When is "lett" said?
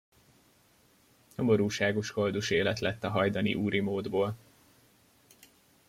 2.79-3.03